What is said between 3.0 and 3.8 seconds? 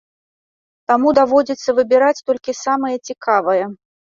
цікавае.